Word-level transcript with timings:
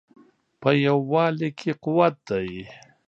په 0.61 0.69
یووالي 0.85 1.49
کې 1.59 1.71
قوت 1.83 2.15
دی 2.29 2.51